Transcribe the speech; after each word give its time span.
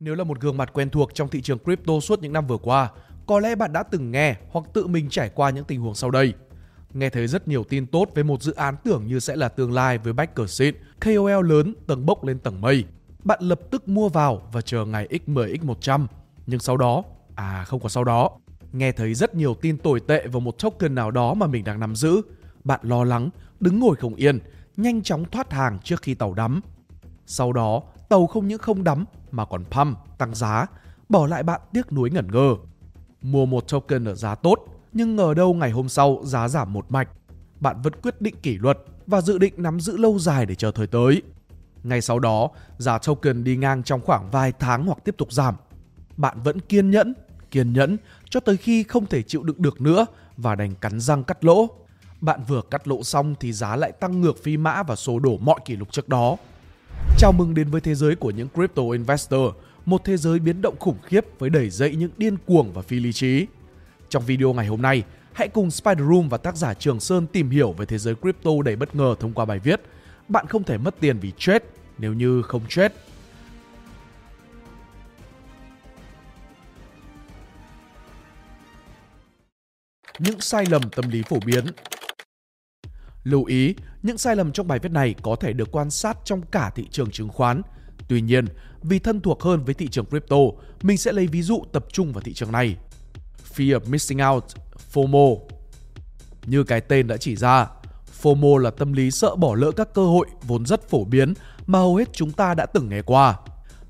Nếu 0.00 0.14
là 0.14 0.24
một 0.24 0.40
gương 0.40 0.56
mặt 0.56 0.70
quen 0.72 0.90
thuộc 0.90 1.14
trong 1.14 1.28
thị 1.28 1.42
trường 1.42 1.58
crypto 1.58 2.00
suốt 2.00 2.22
những 2.22 2.32
năm 2.32 2.46
vừa 2.46 2.56
qua, 2.56 2.90
có 3.26 3.40
lẽ 3.40 3.54
bạn 3.54 3.72
đã 3.72 3.82
từng 3.82 4.10
nghe 4.10 4.36
hoặc 4.50 4.64
tự 4.74 4.86
mình 4.86 5.08
trải 5.10 5.30
qua 5.34 5.50
những 5.50 5.64
tình 5.64 5.80
huống 5.80 5.94
sau 5.94 6.10
đây. 6.10 6.32
Nghe 6.92 7.10
thấy 7.10 7.26
rất 7.26 7.48
nhiều 7.48 7.64
tin 7.64 7.86
tốt 7.86 8.08
về 8.14 8.22
một 8.22 8.42
dự 8.42 8.52
án 8.52 8.76
tưởng 8.84 9.06
như 9.06 9.18
sẽ 9.18 9.36
là 9.36 9.48
tương 9.48 9.72
lai 9.72 9.98
với 9.98 10.12
backer 10.12 10.50
xịn, 10.50 10.74
KOL 11.00 11.48
lớn 11.48 11.74
tầng 11.86 12.06
bốc 12.06 12.24
lên 12.24 12.38
tầng 12.38 12.60
mây. 12.60 12.84
Bạn 13.24 13.38
lập 13.42 13.60
tức 13.70 13.88
mua 13.88 14.08
vào 14.08 14.48
và 14.52 14.60
chờ 14.60 14.84
ngày 14.84 15.08
X10, 15.10 15.56
X100. 15.56 16.06
Nhưng 16.46 16.60
sau 16.60 16.76
đó, 16.76 17.02
à 17.34 17.64
không 17.64 17.80
có 17.80 17.88
sau 17.88 18.04
đó. 18.04 18.30
Nghe 18.72 18.92
thấy 18.92 19.14
rất 19.14 19.34
nhiều 19.34 19.54
tin 19.54 19.78
tồi 19.78 20.00
tệ 20.00 20.26
vào 20.26 20.40
một 20.40 20.58
token 20.58 20.94
nào 20.94 21.10
đó 21.10 21.34
mà 21.34 21.46
mình 21.46 21.64
đang 21.64 21.80
nắm 21.80 21.96
giữ. 21.96 22.22
Bạn 22.64 22.80
lo 22.82 23.04
lắng, 23.04 23.30
đứng 23.60 23.80
ngồi 23.80 23.96
không 23.96 24.14
yên, 24.14 24.38
nhanh 24.76 25.02
chóng 25.02 25.24
thoát 25.24 25.52
hàng 25.52 25.78
trước 25.84 26.02
khi 26.02 26.14
tàu 26.14 26.34
đắm. 26.34 26.60
Sau 27.26 27.52
đó, 27.52 27.82
tàu 28.08 28.26
không 28.26 28.48
những 28.48 28.58
không 28.58 28.84
đắm 28.84 29.04
mà 29.30 29.44
còn 29.44 29.64
pump, 29.64 29.98
tăng 30.18 30.34
giá, 30.34 30.66
bỏ 31.08 31.26
lại 31.26 31.42
bạn 31.42 31.60
tiếc 31.72 31.92
nuối 31.92 32.10
ngẩn 32.10 32.32
ngơ. 32.32 32.54
Mua 33.22 33.46
một 33.46 33.68
token 33.68 34.04
ở 34.04 34.14
giá 34.14 34.34
tốt, 34.34 34.58
nhưng 34.92 35.16
ngờ 35.16 35.34
đâu 35.34 35.54
ngày 35.54 35.70
hôm 35.70 35.88
sau 35.88 36.20
giá 36.24 36.48
giảm 36.48 36.72
một 36.72 36.86
mạch. 36.88 37.08
Bạn 37.60 37.82
vẫn 37.82 37.92
quyết 38.02 38.20
định 38.20 38.34
kỷ 38.42 38.58
luật 38.58 38.78
và 39.06 39.20
dự 39.20 39.38
định 39.38 39.54
nắm 39.56 39.80
giữ 39.80 39.96
lâu 39.96 40.18
dài 40.18 40.46
để 40.46 40.54
chờ 40.54 40.70
thời 40.70 40.86
tới. 40.86 41.22
Ngay 41.82 42.00
sau 42.00 42.18
đó, 42.18 42.50
giá 42.78 42.98
token 42.98 43.44
đi 43.44 43.56
ngang 43.56 43.82
trong 43.82 44.00
khoảng 44.00 44.30
vài 44.30 44.52
tháng 44.52 44.86
hoặc 44.86 44.98
tiếp 45.04 45.14
tục 45.18 45.32
giảm. 45.32 45.54
Bạn 46.16 46.42
vẫn 46.42 46.60
kiên 46.60 46.90
nhẫn, 46.90 47.14
kiên 47.50 47.72
nhẫn 47.72 47.96
cho 48.30 48.40
tới 48.40 48.56
khi 48.56 48.82
không 48.82 49.06
thể 49.06 49.22
chịu 49.22 49.42
đựng 49.42 49.62
được 49.62 49.80
nữa 49.80 50.06
và 50.36 50.54
đành 50.54 50.74
cắn 50.74 51.00
răng 51.00 51.24
cắt 51.24 51.44
lỗ. 51.44 51.68
Bạn 52.20 52.40
vừa 52.48 52.62
cắt 52.70 52.88
lỗ 52.88 53.02
xong 53.02 53.34
thì 53.40 53.52
giá 53.52 53.76
lại 53.76 53.92
tăng 53.92 54.20
ngược 54.20 54.42
phi 54.42 54.56
mã 54.56 54.82
và 54.82 54.96
số 54.96 55.18
đổ 55.18 55.38
mọi 55.38 55.60
kỷ 55.64 55.76
lục 55.76 55.92
trước 55.92 56.08
đó. 56.08 56.36
Chào 57.18 57.32
mừng 57.32 57.54
đến 57.54 57.70
với 57.70 57.80
thế 57.80 57.94
giới 57.94 58.16
của 58.16 58.30
những 58.30 58.48
crypto 58.54 58.82
investor, 58.92 59.54
một 59.84 60.04
thế 60.04 60.16
giới 60.16 60.38
biến 60.38 60.62
động 60.62 60.76
khủng 60.78 60.98
khiếp 61.02 61.24
với 61.38 61.50
đầy 61.50 61.70
dẫy 61.70 61.96
những 61.96 62.10
điên 62.16 62.36
cuồng 62.46 62.72
và 62.72 62.82
phi 62.82 63.00
lý 63.00 63.12
trí. 63.12 63.46
Trong 64.08 64.24
video 64.26 64.52
ngày 64.52 64.66
hôm 64.66 64.82
nay, 64.82 65.02
hãy 65.32 65.48
cùng 65.48 65.70
Spider 65.70 66.08
Room 66.08 66.28
và 66.28 66.38
tác 66.38 66.56
giả 66.56 66.74
Trường 66.74 67.00
Sơn 67.00 67.26
tìm 67.26 67.50
hiểu 67.50 67.72
về 67.72 67.86
thế 67.86 67.98
giới 67.98 68.14
crypto 68.14 68.50
đầy 68.64 68.76
bất 68.76 68.94
ngờ 68.94 69.14
thông 69.20 69.32
qua 69.32 69.44
bài 69.44 69.58
viết 69.58 69.80
Bạn 70.28 70.46
không 70.46 70.64
thể 70.64 70.78
mất 70.78 71.00
tiền 71.00 71.18
vì 71.18 71.32
trade 71.38 71.64
nếu 71.98 72.12
như 72.12 72.42
không 72.42 72.62
trade. 72.68 72.94
Những 80.18 80.40
sai 80.40 80.66
lầm 80.70 80.82
tâm 80.90 81.10
lý 81.10 81.22
phổ 81.22 81.38
biến 81.46 81.64
Lưu 83.26 83.44
ý, 83.44 83.74
những 84.02 84.18
sai 84.18 84.36
lầm 84.36 84.52
trong 84.52 84.68
bài 84.68 84.78
viết 84.78 84.92
này 84.92 85.14
có 85.22 85.36
thể 85.36 85.52
được 85.52 85.68
quan 85.72 85.90
sát 85.90 86.18
trong 86.24 86.42
cả 86.42 86.70
thị 86.74 86.86
trường 86.90 87.10
chứng 87.10 87.28
khoán. 87.28 87.62
Tuy 88.08 88.20
nhiên, 88.20 88.44
vì 88.82 88.98
thân 88.98 89.20
thuộc 89.20 89.42
hơn 89.42 89.64
với 89.64 89.74
thị 89.74 89.88
trường 89.88 90.04
crypto, 90.04 90.36
mình 90.82 90.98
sẽ 90.98 91.12
lấy 91.12 91.26
ví 91.26 91.42
dụ 91.42 91.64
tập 91.72 91.86
trung 91.92 92.12
vào 92.12 92.22
thị 92.22 92.32
trường 92.32 92.52
này. 92.52 92.76
Fear 93.54 93.78
of 93.78 93.90
missing 93.90 94.18
out, 94.34 94.44
FOMO. 94.92 95.38
Như 96.46 96.64
cái 96.64 96.80
tên 96.80 97.06
đã 97.06 97.16
chỉ 97.16 97.36
ra, 97.36 97.66
FOMO 98.22 98.56
là 98.56 98.70
tâm 98.70 98.92
lý 98.92 99.10
sợ 99.10 99.36
bỏ 99.36 99.54
lỡ 99.54 99.70
các 99.70 99.94
cơ 99.94 100.06
hội 100.06 100.26
vốn 100.42 100.66
rất 100.66 100.88
phổ 100.88 101.04
biến 101.04 101.34
mà 101.66 101.78
hầu 101.78 101.96
hết 101.96 102.12
chúng 102.12 102.32
ta 102.32 102.54
đã 102.54 102.66
từng 102.66 102.88
nghe 102.88 103.02
qua. 103.02 103.36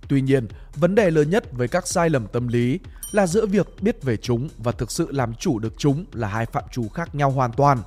Tuy 0.09 0.20
nhiên, 0.20 0.48
vấn 0.75 0.95
đề 0.95 1.11
lớn 1.11 1.31
nhất 1.31 1.53
với 1.53 1.69
các 1.69 1.87
sai 1.87 2.11
lầm 2.11 2.27
tâm 2.27 2.48
lý 2.48 2.79
là 3.12 3.27
giữa 3.27 3.47
việc 3.47 3.67
biết 3.81 4.03
về 4.03 4.17
chúng 4.17 4.48
và 4.59 4.73
thực 4.73 4.91
sự 4.91 5.12
làm 5.12 5.34
chủ 5.34 5.59
được 5.59 5.75
chúng 5.79 6.05
là 6.12 6.29
hai 6.29 6.47
phạm 6.47 6.64
trù 6.73 6.89
khác 6.89 7.14
nhau 7.14 7.31
hoàn 7.31 7.53
toàn. 7.53 7.79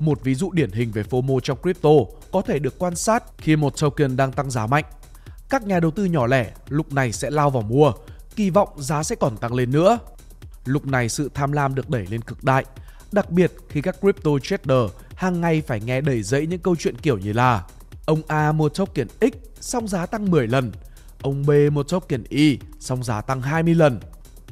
Một 0.00 0.22
ví 0.22 0.34
dụ 0.34 0.50
điển 0.52 0.70
hình 0.70 0.92
về 0.92 1.02
FOMO 1.02 1.40
trong 1.40 1.58
crypto 1.62 1.90
có 2.32 2.42
thể 2.42 2.58
được 2.58 2.78
quan 2.78 2.96
sát 2.96 3.24
khi 3.38 3.56
một 3.56 3.80
token 3.80 4.16
đang 4.16 4.32
tăng 4.32 4.50
giá 4.50 4.66
mạnh. 4.66 4.84
Các 5.48 5.66
nhà 5.66 5.80
đầu 5.80 5.90
tư 5.90 6.04
nhỏ 6.04 6.26
lẻ 6.26 6.50
lúc 6.68 6.92
này 6.92 7.12
sẽ 7.12 7.30
lao 7.30 7.50
vào 7.50 7.62
mua, 7.62 7.92
kỳ 8.36 8.50
vọng 8.50 8.68
giá 8.76 9.02
sẽ 9.02 9.16
còn 9.16 9.36
tăng 9.36 9.54
lên 9.54 9.70
nữa. 9.70 9.98
Lúc 10.64 10.86
này 10.86 11.08
sự 11.08 11.30
tham 11.34 11.52
lam 11.52 11.74
được 11.74 11.90
đẩy 11.90 12.06
lên 12.10 12.20
cực 12.20 12.44
đại, 12.44 12.64
đặc 13.12 13.30
biệt 13.30 13.52
khi 13.68 13.82
các 13.82 13.96
crypto 14.00 14.30
trader 14.42 14.90
hàng 15.14 15.40
ngày 15.40 15.62
phải 15.66 15.80
nghe 15.80 16.00
đầy 16.00 16.22
dẫy 16.22 16.46
những 16.46 16.60
câu 16.60 16.76
chuyện 16.76 16.96
kiểu 16.96 17.18
như 17.18 17.32
là 17.32 17.64
ông 18.06 18.22
A 18.26 18.52
mua 18.52 18.68
token 18.68 19.08
X 19.20 19.60
xong 19.60 19.88
giá 19.88 20.06
tăng 20.06 20.30
10 20.30 20.46
lần, 20.46 20.72
ông 21.22 21.46
B 21.46 21.50
mua 21.72 21.82
token 21.82 22.24
Y 22.28 22.58
xong 22.80 23.04
giá 23.04 23.20
tăng 23.20 23.42
20 23.42 23.74
lần. 23.74 24.00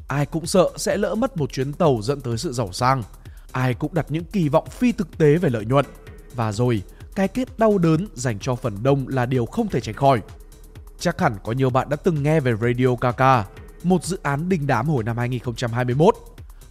Ai 0.07 0.25
cũng 0.25 0.45
sợ 0.45 0.69
sẽ 0.77 0.97
lỡ 0.97 1.15
mất 1.15 1.37
một 1.37 1.51
chuyến 1.51 1.73
tàu 1.73 1.99
dẫn 2.03 2.21
tới 2.21 2.37
sự 2.37 2.53
giàu 2.53 2.71
sang 2.71 3.03
ai 3.51 3.73
cũng 3.73 3.93
đặt 3.93 4.05
những 4.09 4.23
kỳ 4.23 4.49
vọng 4.49 4.69
phi 4.69 4.91
thực 4.91 5.17
tế 5.17 5.37
về 5.37 5.49
lợi 5.49 5.65
nhuận. 5.65 5.85
Và 6.35 6.51
rồi, 6.51 6.83
cái 7.15 7.27
kết 7.27 7.59
đau 7.59 7.77
đớn 7.77 8.07
dành 8.13 8.39
cho 8.39 8.55
phần 8.55 8.83
đông 8.83 9.07
là 9.07 9.25
điều 9.25 9.45
không 9.45 9.67
thể 9.67 9.81
tránh 9.81 9.95
khỏi. 9.95 10.21
Chắc 10.99 11.21
hẳn 11.21 11.35
có 11.43 11.51
nhiều 11.51 11.69
bạn 11.69 11.89
đã 11.89 11.95
từng 11.95 12.23
nghe 12.23 12.39
về 12.39 12.53
Radio 12.61 12.95
Kaka, 12.95 13.45
một 13.83 14.03
dự 14.03 14.19
án 14.23 14.49
đình 14.49 14.67
đám 14.67 14.87
hồi 14.87 15.03
năm 15.03 15.17
2021. 15.17 16.15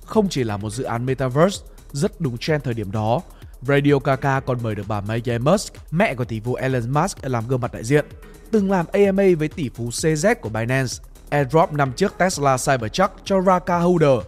Không 0.05 0.29
chỉ 0.29 0.45
là 0.45 0.57
một 0.57 0.71
dự 0.71 0.85
án 0.85 1.07
Metaverse 1.07 1.65
rất 1.93 2.21
đúng 2.21 2.39
trend 2.39 2.65
thời 2.65 2.75
điểm 2.75 2.93
đó, 2.93 3.21
Radio 3.63 3.99
Kaka 3.99 4.41
còn 4.41 4.59
mời 4.63 4.75
được 4.75 4.89
bà 4.89 5.01
Megan 5.01 5.45
Musk, 5.45 5.75
mẹ 5.91 6.15
của 6.15 6.25
tỷ 6.25 6.41
phú 6.41 6.55
Elon 6.55 6.91
Musk 6.91 7.19
làm 7.23 7.49
gương 7.49 7.61
mặt 7.61 7.73
đại 7.73 7.85
diện, 7.85 8.05
từng 8.51 8.71
làm 8.71 8.87
AMA 8.93 9.25
với 9.39 9.49
tỷ 9.49 9.69
phú 9.69 9.89
CZ 9.89 10.35
của 10.35 10.49
Binance, 10.49 10.95
airdrop 11.31 11.73
năm 11.73 11.93
chiếc 11.93 12.19
Tesla 12.19 12.57
Cybertruck 12.57 13.13
cho 13.25 13.41
Raka 13.41 13.79
Holder, 13.79 14.19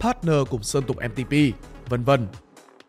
partner 0.00 0.36
cùng 0.50 0.62
Sơn 0.62 0.84
Tùng 0.86 0.96
MTP 0.96 1.32
vân 1.90 2.04
vân. 2.04 2.26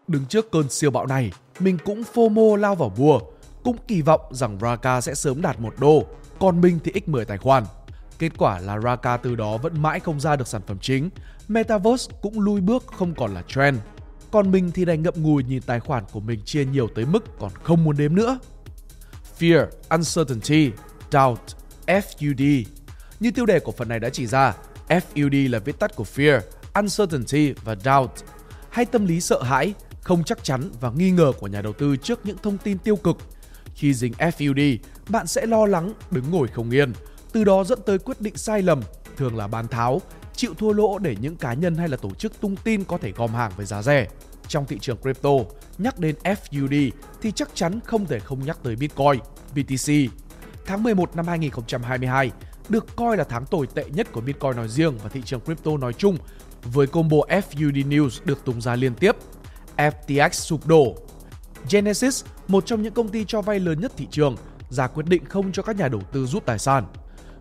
Đứng 0.08 0.26
trước 0.26 0.52
cơn 0.52 0.70
siêu 0.70 0.92
bạo 0.92 1.06
này, 1.06 1.32
mình 1.60 1.78
cũng 1.86 2.04
FOMO 2.14 2.56
lao 2.56 2.76
vào 2.76 2.94
mua, 2.98 3.20
cũng 3.64 3.78
kỳ 3.88 4.02
vọng 4.02 4.22
rằng 4.32 4.58
Raka 4.62 5.02
sẽ 5.02 5.14
sớm 5.14 5.42
đạt 5.42 5.60
một 5.60 5.74
đô, 5.80 6.06
còn 6.40 6.62
mình 6.62 6.80
thì 6.84 6.92
x10 6.92 7.26
tài 7.26 7.38
khoản. 7.38 7.64
Kết 8.20 8.32
quả 8.38 8.60
là 8.60 8.80
Raka 8.80 9.18
từ 9.18 9.36
đó 9.36 9.58
vẫn 9.58 9.82
mãi 9.82 10.00
không 10.00 10.20
ra 10.20 10.36
được 10.36 10.48
sản 10.48 10.62
phẩm 10.68 10.78
chính, 10.82 11.10
Metaverse 11.48 12.14
cũng 12.22 12.40
lui 12.40 12.62
bước 12.62 12.84
không 12.88 13.14
còn 13.16 13.34
là 13.34 13.42
trend. 13.48 13.78
Còn 14.32 14.52
mình 14.52 14.72
thì 14.72 14.86
đành 14.86 15.04
ngậm 15.04 15.14
ngùi 15.18 15.44
nhìn 15.44 15.62
tài 15.62 15.80
khoản 15.80 16.04
của 16.12 16.20
mình 16.20 16.42
chia 16.46 16.66
nhiều 16.66 16.88
tới 16.96 17.06
mức 17.06 17.40
còn 17.40 17.52
không 17.64 17.84
muốn 17.84 17.98
đếm 17.98 18.16
nữa. 18.16 18.40
Fear, 19.40 19.68
Uncertainty, 19.90 20.72
Doubt, 21.12 21.42
FUD. 21.88 22.64
Như 23.20 23.32
tiêu 23.32 23.46
đề 23.46 23.60
của 23.60 23.72
phần 23.72 23.90
này 23.90 24.00
đã 24.00 24.10
chỉ 24.10 24.28
ra, 24.28 24.54
FUD 24.88 25.52
là 25.52 25.60
viết 25.60 25.80
tắt 25.80 25.96
của 25.96 26.06
Fear, 26.16 26.42
Uncertainty 26.74 27.54
và 27.64 27.76
Doubt 27.76 28.12
hay 28.72 28.86
tâm 28.86 29.06
lý 29.06 29.22
sợ 29.22 29.44
hãi, 29.44 29.74
không 30.02 30.24
chắc 30.24 30.44
chắn 30.44 30.70
và 30.82 30.92
nghi 30.92 31.12
ngờ 31.12 31.32
của 31.40 31.48
nhà 31.48 31.62
đầu 31.62 31.74
tư 31.74 31.96
trước 31.96 32.20
những 32.24 32.38
thông 32.44 32.58
tin 32.58 32.78
tiêu 32.78 32.96
cực. 32.96 33.18
Khi 33.76 33.94
dính 33.94 34.14
FUD, 34.14 34.78
bạn 35.10 35.28
sẽ 35.28 35.46
lo 35.46 35.66
lắng, 35.66 35.94
đứng 36.12 36.32
ngồi 36.32 36.48
không 36.48 36.70
yên, 36.70 36.94
từ 37.32 37.44
đó 37.44 37.64
dẫn 37.64 37.80
tới 37.86 37.98
quyết 38.00 38.22
định 38.22 38.38
sai 38.38 38.62
lầm, 38.62 38.82
thường 39.18 39.38
là 39.38 39.48
bán 39.48 39.68
tháo, 39.68 40.02
chịu 40.36 40.54
thua 40.54 40.74
lỗ 40.74 41.00
để 41.00 41.16
những 41.22 41.36
cá 41.36 41.54
nhân 41.54 41.76
hay 41.76 41.90
là 41.90 41.98
tổ 41.98 42.12
chức 42.12 42.42
tung 42.42 42.56
tin 42.56 42.84
có 42.84 42.98
thể 42.98 43.12
gom 43.12 43.34
hàng 43.34 43.52
với 43.58 43.66
giá 43.66 43.82
rẻ. 43.82 44.08
Trong 44.48 44.66
thị 44.66 44.78
trường 44.82 44.98
crypto, 44.98 45.30
nhắc 45.78 46.00
đến 46.00 46.16
FUD 46.24 46.92
thì 47.22 47.32
chắc 47.32 47.50
chắn 47.54 47.80
không 47.86 48.06
thể 48.06 48.20
không 48.20 48.46
nhắc 48.46 48.58
tới 48.64 48.76
Bitcoin, 48.76 49.20
BTC. 49.56 49.94
Tháng 50.66 50.84
11 50.84 51.16
năm 51.16 51.28
2022 51.28 52.32
được 52.70 52.96
coi 52.96 53.18
là 53.18 53.24
tháng 53.24 53.46
tồi 53.46 53.68
tệ 53.76 53.84
nhất 53.90 54.08
của 54.12 54.22
Bitcoin 54.22 54.56
nói 54.56 54.68
riêng 54.68 54.98
và 55.04 55.10
thị 55.10 55.22
trường 55.26 55.40
crypto 55.40 55.78
nói 55.78 55.94
chung 55.94 56.18
với 56.64 56.88
combo 56.88 57.18
FUD 57.18 57.88
News 57.90 58.20
được 58.26 58.46
tung 58.46 58.62
ra 58.62 58.76
liên 58.76 58.96
tiếp. 58.96 59.16
FTX 59.78 60.30
sụp 60.30 60.68
đổ. 60.68 60.96
Genesis, 61.70 62.26
một 62.48 62.66
trong 62.66 62.82
những 62.82 62.94
công 62.94 63.10
ty 63.10 63.26
cho 63.28 63.42
vay 63.42 63.60
lớn 63.60 63.82
nhất 63.82 63.92
thị 63.98 64.08
trường, 64.12 64.36
ra 64.70 64.88
quyết 64.88 65.06
định 65.06 65.26
không 65.26 65.52
cho 65.52 65.64
các 65.64 65.76
nhà 65.76 65.88
đầu 65.88 66.02
tư 66.02 66.26
rút 66.26 66.46
tài 66.46 66.60
sản. 66.60 66.86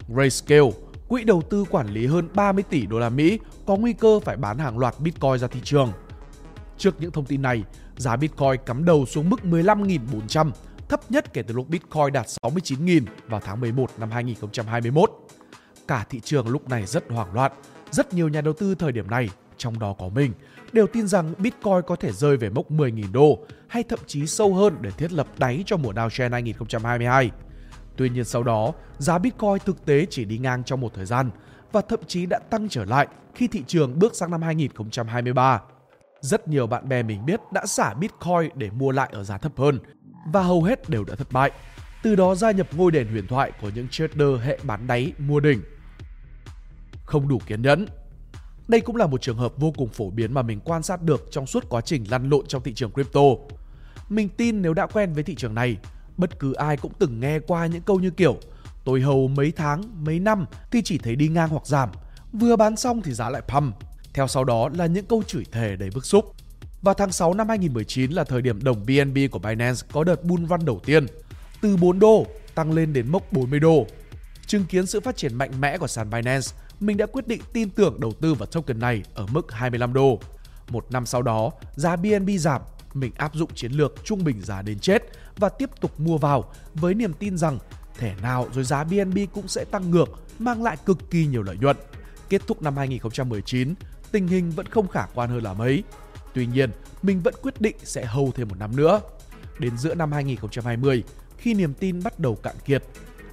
Grayscale, 0.08 0.70
quỹ 1.08 1.24
đầu 1.24 1.42
tư 1.50 1.64
quản 1.70 1.88
lý 1.88 2.06
hơn 2.06 2.28
30 2.34 2.64
tỷ 2.70 2.86
đô 2.86 2.98
la 2.98 3.08
Mỹ, 3.08 3.38
có 3.66 3.76
nguy 3.76 3.92
cơ 3.92 4.20
phải 4.20 4.36
bán 4.36 4.58
hàng 4.58 4.78
loạt 4.78 4.94
Bitcoin 4.98 5.38
ra 5.38 5.48
thị 5.48 5.60
trường. 5.64 5.92
Trước 6.78 6.94
những 7.00 7.10
thông 7.10 7.24
tin 7.24 7.42
này, 7.42 7.64
giá 7.96 8.16
Bitcoin 8.16 8.60
cắm 8.66 8.84
đầu 8.84 9.06
xuống 9.06 9.30
mức 9.30 9.40
15.400, 9.44 10.50
thấp 10.88 11.10
nhất 11.10 11.32
kể 11.32 11.42
từ 11.42 11.54
lúc 11.54 11.68
Bitcoin 11.68 12.12
đạt 12.12 12.26
69.000 12.42 13.02
vào 13.28 13.40
tháng 13.44 13.60
11 13.60 13.90
năm 13.98 14.10
2021. 14.10 15.10
Cả 15.88 16.06
thị 16.10 16.20
trường 16.20 16.48
lúc 16.48 16.68
này 16.68 16.86
rất 16.86 17.04
hoảng 17.10 17.34
loạn 17.34 17.52
rất 17.90 18.14
nhiều 18.14 18.28
nhà 18.28 18.40
đầu 18.40 18.54
tư 18.54 18.74
thời 18.74 18.92
điểm 18.92 19.10
này, 19.10 19.28
trong 19.56 19.78
đó 19.78 19.94
có 19.98 20.08
mình, 20.08 20.32
đều 20.72 20.86
tin 20.86 21.08
rằng 21.08 21.34
Bitcoin 21.38 21.82
có 21.86 21.96
thể 21.96 22.12
rơi 22.12 22.36
về 22.36 22.50
mốc 22.50 22.70
10.000 22.70 23.12
đô 23.12 23.38
hay 23.68 23.82
thậm 23.82 23.98
chí 24.06 24.26
sâu 24.26 24.54
hơn 24.54 24.76
để 24.80 24.90
thiết 24.90 25.12
lập 25.12 25.26
đáy 25.38 25.62
cho 25.66 25.76
mùa 25.76 25.92
downtrend 25.92 26.32
2022. 26.32 27.30
Tuy 27.96 28.08
nhiên 28.08 28.24
sau 28.24 28.42
đó, 28.42 28.72
giá 28.98 29.18
Bitcoin 29.18 29.58
thực 29.64 29.84
tế 29.84 30.06
chỉ 30.10 30.24
đi 30.24 30.38
ngang 30.38 30.64
trong 30.64 30.80
một 30.80 30.94
thời 30.94 31.06
gian 31.06 31.30
và 31.72 31.80
thậm 31.80 32.00
chí 32.06 32.26
đã 32.26 32.38
tăng 32.38 32.68
trở 32.68 32.84
lại 32.84 33.06
khi 33.34 33.48
thị 33.48 33.62
trường 33.66 33.98
bước 33.98 34.14
sang 34.14 34.30
năm 34.30 34.42
2023. 34.42 35.60
Rất 36.20 36.48
nhiều 36.48 36.66
bạn 36.66 36.88
bè 36.88 37.02
mình 37.02 37.26
biết 37.26 37.40
đã 37.52 37.66
xả 37.66 37.94
Bitcoin 37.94 38.50
để 38.54 38.70
mua 38.70 38.90
lại 38.90 39.08
ở 39.12 39.24
giá 39.24 39.38
thấp 39.38 39.52
hơn 39.56 39.78
và 40.32 40.42
hầu 40.42 40.62
hết 40.62 40.88
đều 40.88 41.04
đã 41.04 41.14
thất 41.14 41.32
bại. 41.32 41.50
Từ 42.02 42.16
đó 42.16 42.34
gia 42.34 42.50
nhập 42.50 42.66
ngôi 42.76 42.90
đền 42.90 43.08
huyền 43.08 43.26
thoại 43.26 43.52
của 43.60 43.70
những 43.74 43.88
trader 43.88 44.40
hệ 44.42 44.58
bán 44.62 44.86
đáy 44.86 45.12
mua 45.18 45.40
đỉnh 45.40 45.62
không 47.10 47.28
đủ 47.28 47.38
kiên 47.46 47.62
nhẫn. 47.62 47.86
Đây 48.68 48.80
cũng 48.80 48.96
là 48.96 49.06
một 49.06 49.22
trường 49.22 49.38
hợp 49.38 49.52
vô 49.56 49.72
cùng 49.76 49.88
phổ 49.88 50.10
biến 50.10 50.34
mà 50.34 50.42
mình 50.42 50.60
quan 50.64 50.82
sát 50.82 51.02
được 51.02 51.28
trong 51.30 51.46
suốt 51.46 51.64
quá 51.68 51.80
trình 51.80 52.04
lăn 52.10 52.30
lộn 52.30 52.46
trong 52.46 52.62
thị 52.62 52.74
trường 52.74 52.92
crypto. 52.92 53.20
Mình 54.08 54.28
tin 54.28 54.62
nếu 54.62 54.74
đã 54.74 54.86
quen 54.86 55.12
với 55.12 55.22
thị 55.22 55.34
trường 55.34 55.54
này, 55.54 55.76
bất 56.16 56.38
cứ 56.38 56.52
ai 56.52 56.76
cũng 56.76 56.92
từng 56.98 57.20
nghe 57.20 57.38
qua 57.38 57.66
những 57.66 57.82
câu 57.82 58.00
như 58.00 58.10
kiểu 58.10 58.36
Tôi 58.84 59.00
hầu 59.00 59.28
mấy 59.28 59.52
tháng, 59.56 60.04
mấy 60.04 60.18
năm 60.18 60.46
thì 60.70 60.82
chỉ 60.82 60.98
thấy 60.98 61.16
đi 61.16 61.28
ngang 61.28 61.48
hoặc 61.48 61.66
giảm. 61.66 61.88
Vừa 62.32 62.56
bán 62.56 62.76
xong 62.76 63.02
thì 63.02 63.12
giá 63.12 63.30
lại 63.30 63.42
pump. 63.48 63.74
Theo 64.14 64.28
sau 64.28 64.44
đó 64.44 64.68
là 64.74 64.86
những 64.86 65.06
câu 65.06 65.22
chửi 65.22 65.44
thề 65.52 65.76
đầy 65.76 65.90
bức 65.94 66.06
xúc. 66.06 66.34
Và 66.82 66.94
tháng 66.94 67.12
6 67.12 67.34
năm 67.34 67.48
2019 67.48 68.10
là 68.10 68.24
thời 68.24 68.42
điểm 68.42 68.62
đồng 68.62 68.86
BNB 68.86 69.18
của 69.30 69.38
Binance 69.38 69.80
có 69.92 70.04
đợt 70.04 70.24
bull 70.24 70.46
run 70.46 70.64
đầu 70.64 70.80
tiên. 70.84 71.06
Từ 71.60 71.76
4 71.76 71.98
đô 71.98 72.26
tăng 72.54 72.72
lên 72.72 72.92
đến 72.92 73.08
mốc 73.08 73.32
40 73.32 73.60
đô. 73.60 73.86
Chứng 74.46 74.64
kiến 74.64 74.86
sự 74.86 75.00
phát 75.00 75.16
triển 75.16 75.34
mạnh 75.34 75.60
mẽ 75.60 75.78
của 75.78 75.86
sàn 75.86 76.10
Binance, 76.10 76.48
mình 76.80 76.96
đã 76.96 77.06
quyết 77.06 77.26
định 77.26 77.40
tin 77.52 77.70
tưởng 77.70 78.00
đầu 78.00 78.12
tư 78.12 78.34
vào 78.34 78.46
token 78.46 78.78
này 78.78 79.02
ở 79.14 79.26
mức 79.26 79.52
25 79.52 79.92
đô. 79.92 80.20
Một 80.68 80.86
năm 80.90 81.06
sau 81.06 81.22
đó, 81.22 81.50
giá 81.76 81.96
BNB 81.96 82.30
giảm, 82.38 82.62
mình 82.94 83.12
áp 83.16 83.34
dụng 83.34 83.50
chiến 83.54 83.72
lược 83.72 83.94
trung 84.04 84.24
bình 84.24 84.40
giá 84.40 84.62
đến 84.62 84.78
chết 84.78 85.02
và 85.36 85.48
tiếp 85.48 85.70
tục 85.80 86.00
mua 86.00 86.18
vào 86.18 86.52
với 86.74 86.94
niềm 86.94 87.12
tin 87.12 87.38
rằng 87.38 87.58
thẻ 87.98 88.14
nào 88.22 88.48
rồi 88.52 88.64
giá 88.64 88.84
BNB 88.84 89.18
cũng 89.32 89.48
sẽ 89.48 89.64
tăng 89.64 89.90
ngược, 89.90 90.08
mang 90.38 90.62
lại 90.62 90.76
cực 90.86 91.10
kỳ 91.10 91.26
nhiều 91.26 91.42
lợi 91.42 91.56
nhuận. 91.60 91.76
Kết 92.28 92.42
thúc 92.46 92.62
năm 92.62 92.76
2019, 92.76 93.74
tình 94.12 94.28
hình 94.28 94.50
vẫn 94.50 94.66
không 94.66 94.88
khả 94.88 95.06
quan 95.14 95.30
hơn 95.30 95.42
là 95.42 95.54
mấy. 95.54 95.82
Tuy 96.34 96.46
nhiên, 96.46 96.70
mình 97.02 97.20
vẫn 97.20 97.34
quyết 97.42 97.60
định 97.60 97.76
sẽ 97.84 98.04
hold 98.06 98.34
thêm 98.34 98.48
một 98.48 98.58
năm 98.58 98.76
nữa. 98.76 99.00
Đến 99.58 99.78
giữa 99.78 99.94
năm 99.94 100.12
2020, 100.12 101.02
khi 101.38 101.54
niềm 101.54 101.74
tin 101.74 102.02
bắt 102.02 102.18
đầu 102.18 102.34
cạn 102.34 102.56
kiệt, 102.64 102.84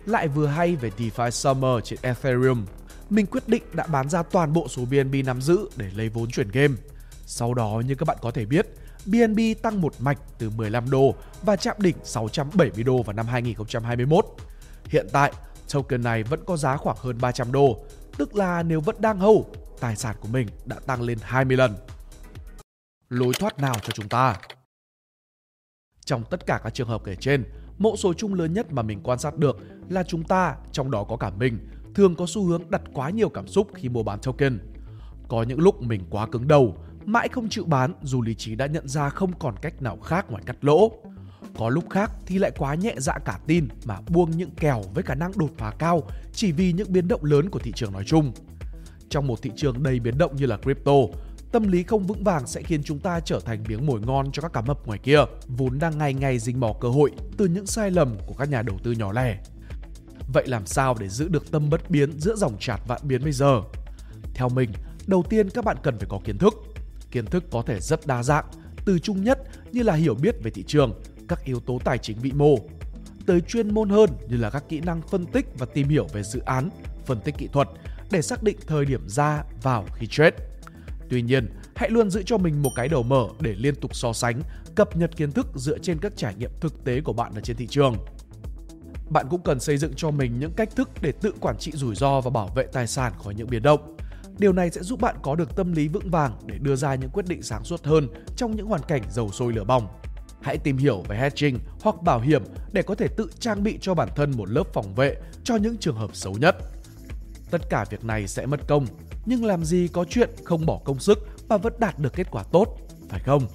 lại 0.05 0.27
vừa 0.27 0.47
hay 0.47 0.75
về 0.75 0.91
DeFi 0.97 1.29
Summer 1.29 1.83
trên 1.83 1.99
Ethereum, 2.01 2.65
mình 3.09 3.25
quyết 3.25 3.47
định 3.47 3.63
đã 3.73 3.87
bán 3.87 4.09
ra 4.09 4.23
toàn 4.23 4.53
bộ 4.53 4.67
số 4.67 4.85
BNB 4.85 5.15
nắm 5.25 5.41
giữ 5.41 5.69
để 5.75 5.89
lấy 5.95 6.09
vốn 6.09 6.31
chuyển 6.31 6.49
game. 6.51 6.75
Sau 7.25 7.53
đó 7.53 7.81
như 7.85 7.95
các 7.95 8.07
bạn 8.07 8.17
có 8.21 8.31
thể 8.31 8.45
biết, 8.45 8.67
BNB 9.05 9.39
tăng 9.61 9.81
một 9.81 9.93
mạch 9.99 10.17
từ 10.37 10.49
15 10.49 10.89
đô 10.89 11.15
và 11.43 11.55
chạm 11.55 11.75
đỉnh 11.79 11.95
670 12.03 12.83
đô 12.83 13.03
vào 13.03 13.13
năm 13.13 13.25
2021. 13.25 14.25
Hiện 14.85 15.07
tại, 15.11 15.33
token 15.73 16.03
này 16.03 16.23
vẫn 16.23 16.39
có 16.45 16.57
giá 16.57 16.77
khoảng 16.77 16.97
hơn 16.99 17.17
300 17.21 17.51
đô, 17.51 17.85
tức 18.17 18.35
là 18.35 18.63
nếu 18.63 18.81
vẫn 18.81 18.95
đang 18.99 19.19
hold, 19.19 19.45
tài 19.79 19.95
sản 19.95 20.15
của 20.19 20.27
mình 20.27 20.47
đã 20.65 20.79
tăng 20.79 21.01
lên 21.01 21.17
20 21.21 21.57
lần. 21.57 21.75
Lối 23.09 23.33
thoát 23.39 23.59
nào 23.59 23.75
cho 23.81 23.91
chúng 23.93 24.09
ta? 24.09 24.35
Trong 26.05 26.23
tất 26.29 26.45
cả 26.45 26.59
các 26.63 26.73
trường 26.73 26.87
hợp 26.87 27.01
kể 27.05 27.15
trên, 27.15 27.43
mẫu 27.77 27.95
số 27.97 28.13
chung 28.13 28.33
lớn 28.33 28.53
nhất 28.53 28.71
mà 28.71 28.81
mình 28.81 28.99
quan 29.03 29.19
sát 29.19 29.35
được 29.35 29.57
là 29.89 30.03
chúng 30.03 30.23
ta, 30.23 30.55
trong 30.71 30.91
đó 30.91 31.03
có 31.03 31.17
cả 31.17 31.29
mình, 31.29 31.59
thường 31.97 32.15
có 32.15 32.25
xu 32.27 32.45
hướng 32.45 32.61
đặt 32.69 32.81
quá 32.93 33.09
nhiều 33.09 33.29
cảm 33.29 33.47
xúc 33.47 33.67
khi 33.73 33.89
mua 33.89 34.03
bán 34.03 34.19
token. 34.19 34.59
Có 35.27 35.43
những 35.43 35.59
lúc 35.59 35.81
mình 35.81 36.01
quá 36.09 36.27
cứng 36.27 36.47
đầu, 36.47 36.77
mãi 37.05 37.27
không 37.31 37.49
chịu 37.49 37.65
bán 37.65 37.93
dù 38.03 38.21
lý 38.21 38.35
trí 38.35 38.55
đã 38.55 38.65
nhận 38.65 38.87
ra 38.87 39.09
không 39.09 39.39
còn 39.39 39.55
cách 39.61 39.81
nào 39.81 39.97
khác 39.97 40.31
ngoài 40.31 40.43
cắt 40.45 40.57
lỗ. 40.61 40.91
Có 41.57 41.69
lúc 41.69 41.89
khác 41.89 42.11
thì 42.25 42.37
lại 42.37 42.51
quá 42.57 42.75
nhẹ 42.75 42.95
dạ 42.97 43.13
cả 43.25 43.39
tin 43.47 43.67
mà 43.85 43.97
buông 44.09 44.31
những 44.31 44.49
kèo 44.51 44.81
với 44.93 45.03
khả 45.03 45.15
năng 45.15 45.31
đột 45.35 45.49
phá 45.57 45.73
cao 45.79 46.03
chỉ 46.33 46.51
vì 46.51 46.73
những 46.73 46.93
biến 46.93 47.07
động 47.07 47.23
lớn 47.23 47.49
của 47.49 47.59
thị 47.59 47.71
trường 47.75 47.93
nói 47.93 48.03
chung. 48.07 48.31
Trong 49.09 49.27
một 49.27 49.41
thị 49.41 49.51
trường 49.55 49.83
đầy 49.83 49.99
biến 49.99 50.17
động 50.17 50.35
như 50.35 50.45
là 50.45 50.57
crypto, 50.57 50.93
tâm 51.51 51.67
lý 51.67 51.83
không 51.83 52.03
vững 52.03 52.23
vàng 52.23 52.47
sẽ 52.47 52.61
khiến 52.61 52.83
chúng 52.83 52.99
ta 52.99 53.19
trở 53.19 53.39
thành 53.39 53.63
miếng 53.67 53.85
mồi 53.85 54.01
ngon 54.01 54.31
cho 54.31 54.41
các 54.41 54.53
cá 54.53 54.61
mập 54.61 54.87
ngoài 54.87 54.99
kia, 54.99 55.19
vốn 55.47 55.79
đang 55.79 55.97
ngày 55.97 56.13
ngày 56.13 56.39
dính 56.39 56.59
mò 56.59 56.73
cơ 56.81 56.89
hội 56.89 57.11
từ 57.37 57.45
những 57.45 57.65
sai 57.65 57.91
lầm 57.91 58.17
của 58.27 58.33
các 58.33 58.49
nhà 58.49 58.61
đầu 58.61 58.77
tư 58.83 58.91
nhỏ 58.91 59.11
lẻ. 59.11 59.37
Vậy 60.33 60.47
làm 60.47 60.65
sao 60.65 60.95
để 60.99 61.09
giữ 61.09 61.27
được 61.27 61.51
tâm 61.51 61.69
bất 61.69 61.89
biến 61.89 62.19
giữa 62.19 62.35
dòng 62.35 62.57
chạt 62.59 62.81
vạn 62.87 63.01
biến 63.03 63.23
bây 63.23 63.31
giờ? 63.31 63.61
Theo 64.33 64.49
mình, 64.49 64.71
đầu 65.07 65.23
tiên 65.29 65.49
các 65.49 65.65
bạn 65.65 65.77
cần 65.83 65.97
phải 65.99 66.07
có 66.09 66.19
kiến 66.23 66.37
thức. 66.37 66.53
Kiến 67.11 67.25
thức 67.25 67.43
có 67.51 67.61
thể 67.61 67.79
rất 67.79 68.07
đa 68.07 68.23
dạng, 68.23 68.45
từ 68.85 68.99
chung 68.99 69.23
nhất 69.23 69.39
như 69.71 69.83
là 69.83 69.93
hiểu 69.93 70.15
biết 70.15 70.35
về 70.43 70.51
thị 70.51 70.63
trường, 70.67 71.01
các 71.27 71.45
yếu 71.45 71.59
tố 71.59 71.79
tài 71.85 71.97
chính 71.97 72.17
vĩ 72.17 72.31
mô, 72.31 72.55
tới 73.25 73.41
chuyên 73.41 73.73
môn 73.73 73.89
hơn 73.89 74.09
như 74.29 74.37
là 74.37 74.49
các 74.49 74.63
kỹ 74.69 74.79
năng 74.79 75.01
phân 75.01 75.25
tích 75.25 75.45
và 75.57 75.65
tìm 75.65 75.87
hiểu 75.87 76.07
về 76.13 76.23
dự 76.23 76.39
án, 76.39 76.69
phân 77.05 77.19
tích 77.21 77.35
kỹ 77.37 77.47
thuật 77.53 77.67
để 78.11 78.21
xác 78.21 78.43
định 78.43 78.57
thời 78.67 78.85
điểm 78.85 79.09
ra 79.09 79.43
vào 79.61 79.85
khi 79.95 80.07
trade. 80.07 80.37
Tuy 81.09 81.21
nhiên, 81.21 81.49
hãy 81.75 81.89
luôn 81.89 82.09
giữ 82.09 82.23
cho 82.25 82.37
mình 82.37 82.61
một 82.61 82.71
cái 82.75 82.87
đầu 82.87 83.03
mở 83.03 83.27
để 83.39 83.55
liên 83.57 83.75
tục 83.75 83.95
so 83.95 84.13
sánh, 84.13 84.41
cập 84.75 84.97
nhật 84.97 85.17
kiến 85.17 85.31
thức 85.31 85.47
dựa 85.55 85.77
trên 85.77 85.97
các 85.99 86.13
trải 86.15 86.35
nghiệm 86.35 86.51
thực 86.59 86.83
tế 86.83 87.01
của 87.01 87.13
bạn 87.13 87.31
ở 87.35 87.41
trên 87.41 87.57
thị 87.57 87.67
trường. 87.67 87.95
Bạn 89.09 89.27
cũng 89.29 89.41
cần 89.41 89.59
xây 89.59 89.77
dựng 89.77 89.93
cho 89.95 90.11
mình 90.11 90.39
những 90.39 90.53
cách 90.53 90.69
thức 90.75 90.89
để 91.01 91.11
tự 91.11 91.33
quản 91.39 91.57
trị 91.57 91.71
rủi 91.75 91.95
ro 91.95 92.21
và 92.21 92.29
bảo 92.29 92.47
vệ 92.55 92.63
tài 92.73 92.87
sản 92.87 93.13
khỏi 93.23 93.35
những 93.35 93.49
biến 93.49 93.63
động. 93.63 93.97
Điều 94.37 94.53
này 94.53 94.69
sẽ 94.69 94.83
giúp 94.83 95.01
bạn 95.01 95.15
có 95.21 95.35
được 95.35 95.55
tâm 95.55 95.71
lý 95.71 95.87
vững 95.87 96.09
vàng 96.09 96.31
để 96.45 96.57
đưa 96.57 96.75
ra 96.75 96.95
những 96.95 97.09
quyết 97.09 97.25
định 97.27 97.41
sáng 97.41 97.63
suốt 97.63 97.83
hơn 97.83 98.07
trong 98.35 98.55
những 98.55 98.67
hoàn 98.67 98.81
cảnh 98.87 99.01
dầu 99.11 99.31
sôi 99.31 99.53
lửa 99.53 99.63
bỏng. 99.63 99.87
Hãy 100.41 100.57
tìm 100.57 100.77
hiểu 100.77 101.03
về 101.07 101.17
hedging 101.17 101.59
hoặc 101.81 102.01
bảo 102.01 102.19
hiểm 102.19 102.43
để 102.71 102.81
có 102.81 102.95
thể 102.95 103.07
tự 103.07 103.29
trang 103.39 103.63
bị 103.63 103.77
cho 103.81 103.93
bản 103.93 104.09
thân 104.15 104.31
một 104.37 104.49
lớp 104.49 104.63
phòng 104.73 104.95
vệ 104.95 105.15
cho 105.43 105.55
những 105.55 105.77
trường 105.77 105.95
hợp 105.95 106.15
xấu 106.15 106.33
nhất. 106.33 106.55
Tất 107.51 107.61
cả 107.69 107.85
việc 107.89 108.05
này 108.05 108.27
sẽ 108.27 108.45
mất 108.45 108.59
công, 108.67 108.85
nhưng 109.25 109.45
làm 109.45 109.65
gì 109.65 109.87
có 109.93 110.05
chuyện 110.09 110.29
không 110.43 110.65
bỏ 110.65 110.79
công 110.85 110.99
sức 110.99 111.19
mà 111.49 111.57
vẫn 111.57 111.73
đạt 111.79 111.99
được 111.99 112.13
kết 112.13 112.27
quả 112.31 112.43
tốt, 112.43 112.77
phải 113.09 113.19
không? 113.19 113.47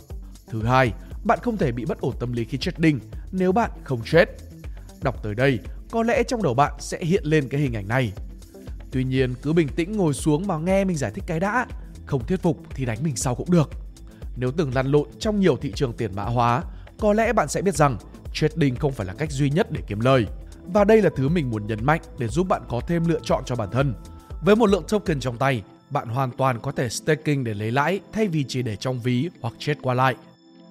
Thứ 0.47 0.63
hai, 0.63 0.93
bạn 1.25 1.39
không 1.43 1.57
thể 1.57 1.73
bị 1.73 1.85
bất 1.85 2.01
ổn 2.01 2.15
tâm 2.21 2.33
lý 2.33 2.45
khi 2.45 2.59
trading 2.59 3.01
nếu 3.33 3.53
bạn 3.53 3.71
không 3.85 4.01
trade. 4.05 4.33
Đọc 5.03 5.23
tới 5.23 5.35
đây, 5.35 5.59
có 5.91 6.03
lẽ 6.03 6.23
trong 6.23 6.43
đầu 6.43 6.55
bạn 6.55 6.73
sẽ 6.79 7.05
hiện 7.05 7.25
lên 7.25 7.49
cái 7.49 7.61
hình 7.61 7.77
ảnh 7.77 7.89
này. 7.89 8.13
Tuy 8.91 9.05
nhiên, 9.05 9.35
cứ 9.43 9.53
bình 9.53 9.69
tĩnh 9.69 9.93
ngồi 9.93 10.15
xuống 10.15 10.47
mà 10.47 10.59
nghe 10.59 10.85
mình 10.85 10.97
giải 10.97 11.11
thích 11.15 11.25
cái 11.27 11.41
đã. 11.41 11.67
Không 12.07 12.27
thuyết 12.27 12.43
phục 12.43 12.59
thì 12.71 12.85
đánh 12.85 12.99
mình 13.03 13.17
sau 13.17 13.35
cũng 13.35 13.51
được. 13.51 13.71
Nếu 14.37 14.51
từng 14.57 14.75
lăn 14.75 14.87
lộn 14.87 15.09
trong 15.19 15.41
nhiều 15.41 15.57
thị 15.57 15.73
trường 15.75 15.93
tiền 15.93 16.11
mã 16.17 16.25
hóa, 16.25 16.63
có 16.99 17.13
lẽ 17.13 17.33
bạn 17.33 17.49
sẽ 17.49 17.63
biết 17.63 17.75
rằng 17.75 17.97
trading 18.33 18.77
không 18.77 18.93
phải 18.93 19.07
là 19.07 19.15
cách 19.15 19.31
duy 19.31 19.51
nhất 19.51 19.67
để 19.71 19.81
kiếm 19.87 20.01
lời. 20.01 20.27
Và 20.67 20.85
đây 20.85 21.03
là 21.03 21.11
thứ 21.17 21.29
mình 21.29 21.51
muốn 21.51 21.67
nhấn 21.67 21.85
mạnh 21.85 22.01
để 22.19 22.29
giúp 22.29 22.49
bạn 22.49 22.63
có 22.69 22.81
thêm 22.87 23.09
lựa 23.09 23.21
chọn 23.23 23.43
cho 23.47 23.57
bản 23.57 23.71
thân. 23.71 23.95
Với 24.45 24.57
một 24.57 24.67
lượng 24.67 24.85
token 24.89 25.21
trong 25.21 25.39
tay, 25.39 25.63
bạn 25.91 26.09
hoàn 26.09 26.31
toàn 26.31 26.61
có 26.61 26.73
thể 26.73 26.89
staking 26.89 27.45
để 27.45 27.55
lấy 27.55 27.71
lãi 27.71 28.01
thay 28.13 28.29
vì 28.29 28.45
chỉ 28.49 28.63
để 28.63 28.77
trong 28.77 29.01
ví 29.01 29.31
hoặc 29.41 29.55
chết 29.59 29.75
qua 29.83 29.95
lại. 29.95 30.15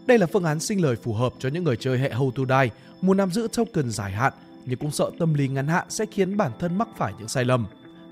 Đây 0.05 0.17
là 0.17 0.25
phương 0.25 0.43
án 0.43 0.59
sinh 0.59 0.81
lời 0.81 0.95
phù 0.95 1.13
hợp 1.13 1.33
cho 1.39 1.49
những 1.49 1.63
người 1.63 1.77
chơi 1.77 1.97
hệ 1.97 2.11
Hold 2.11 2.37
to 2.37 2.43
Die 2.47 2.71
muốn 3.01 3.17
nắm 3.17 3.31
giữ 3.31 3.47
token 3.57 3.89
dài 3.89 4.11
hạn 4.11 4.33
nhưng 4.65 4.79
cũng 4.79 4.91
sợ 4.91 5.11
tâm 5.19 5.33
lý 5.33 5.47
ngắn 5.47 5.67
hạn 5.67 5.85
sẽ 5.89 6.05
khiến 6.11 6.37
bản 6.37 6.51
thân 6.59 6.77
mắc 6.77 6.87
phải 6.97 7.13
những 7.19 7.27
sai 7.27 7.45
lầm. 7.45 7.67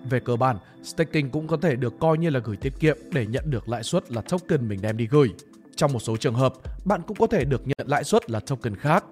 Về 0.10 0.20
cơ 0.20 0.36
bản, 0.36 0.58
staking 0.84 1.30
cũng 1.32 1.48
có 1.48 1.58
thể 1.58 1.76
được 1.76 1.94
coi 2.00 2.18
như 2.18 2.30
là 2.30 2.40
gửi 2.44 2.58
tiết 2.58 2.74
kiệm 2.80 2.98
để 3.12 3.26
nhận 3.26 3.52
được 3.52 3.70
lãi 3.70 3.84
suất 3.84 4.12
là 4.12 4.22
token 4.22 4.68
mình 4.68 4.82
đem 4.82 4.98
đi 4.98 5.08
gửi. 5.08 5.30
Trong 5.76 5.94
một 5.94 6.00
số 6.00 6.18
trường 6.18 6.36
hợp, 6.36 6.54
bạn 6.86 7.02
cũng 7.08 7.18
có 7.18 7.28
thể 7.28 7.46
được 7.46 7.68
nhận 7.68 7.88
lãi 7.88 8.04
suất 8.04 8.32
là 8.32 8.40
token 8.40 8.76
khác. 8.76 9.04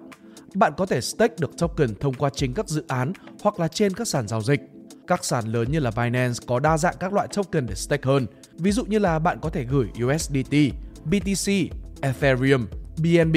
Bạn 0.54 0.72
có 0.76 0.86
thể 0.86 1.00
stake 1.00 1.34
được 1.38 1.58
token 1.58 1.94
thông 2.00 2.14
qua 2.14 2.30
chính 2.30 2.54
các 2.54 2.68
dự 2.68 2.84
án 2.88 3.12
hoặc 3.42 3.60
là 3.60 3.68
trên 3.68 3.94
các 3.94 4.08
sàn 4.08 4.28
giao 4.28 4.42
dịch. 4.42 4.60
Các 5.06 5.24
sàn 5.24 5.52
lớn 5.52 5.72
như 5.72 5.80
là 5.80 5.90
Binance 5.90 6.38
có 6.46 6.60
đa 6.60 6.78
dạng 6.78 6.94
các 7.00 7.12
loại 7.12 7.28
token 7.36 7.66
để 7.66 7.74
stake 7.74 8.02
hơn. 8.06 8.26
Ví 8.52 8.72
dụ 8.72 8.84
như 8.84 8.98
là 8.98 9.18
bạn 9.18 9.38
có 9.42 9.50
thể 9.50 9.64
gửi 9.64 9.86
USDT, 10.04 10.54
BTC, 11.04 11.52
Ethereum, 12.00 12.66
BNB, 13.02 13.36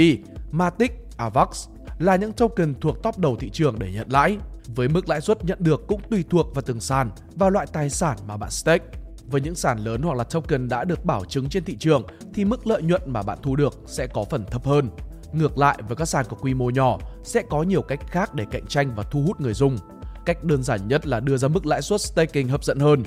Matic, 0.51 0.91
AVAX 1.17 1.67
là 1.99 2.15
những 2.15 2.33
token 2.33 2.73
thuộc 2.81 3.03
top 3.03 3.17
đầu 3.17 3.35
thị 3.35 3.49
trường 3.49 3.79
để 3.79 3.91
nhận 3.93 4.11
lãi. 4.11 4.37
Với 4.75 4.87
mức 4.87 5.09
lãi 5.09 5.21
suất 5.21 5.45
nhận 5.45 5.57
được 5.61 5.87
cũng 5.87 6.01
tùy 6.09 6.23
thuộc 6.29 6.55
vào 6.55 6.61
từng 6.61 6.79
sàn 6.79 7.11
và 7.35 7.49
loại 7.49 7.67
tài 7.73 7.89
sản 7.89 8.17
mà 8.27 8.37
bạn 8.37 8.51
stake. 8.51 8.85
Với 9.25 9.41
những 9.41 9.55
sàn 9.55 9.77
lớn 9.77 10.01
hoặc 10.01 10.17
là 10.17 10.23
token 10.23 10.69
đã 10.69 10.83
được 10.83 11.05
bảo 11.05 11.25
chứng 11.25 11.49
trên 11.49 11.63
thị 11.63 11.77
trường 11.79 12.03
thì 12.33 12.45
mức 12.45 12.67
lợi 12.67 12.81
nhuận 12.81 13.01
mà 13.05 13.21
bạn 13.21 13.37
thu 13.43 13.55
được 13.55 13.79
sẽ 13.85 14.07
có 14.07 14.23
phần 14.29 14.45
thấp 14.45 14.65
hơn. 14.65 14.89
Ngược 15.33 15.57
lại 15.57 15.79
với 15.87 15.95
các 15.95 16.05
sàn 16.05 16.25
có 16.29 16.37
quy 16.37 16.53
mô 16.53 16.69
nhỏ 16.69 16.99
sẽ 17.23 17.43
có 17.49 17.63
nhiều 17.63 17.81
cách 17.81 17.99
khác 18.07 18.35
để 18.35 18.45
cạnh 18.51 18.65
tranh 18.65 18.91
và 18.95 19.03
thu 19.03 19.21
hút 19.21 19.41
người 19.41 19.53
dùng. 19.53 19.77
Cách 20.25 20.43
đơn 20.43 20.63
giản 20.63 20.87
nhất 20.87 21.07
là 21.07 21.19
đưa 21.19 21.37
ra 21.37 21.47
mức 21.47 21.65
lãi 21.65 21.81
suất 21.81 22.01
staking 22.01 22.47
hấp 22.47 22.63
dẫn 22.63 22.79
hơn. 22.79 23.03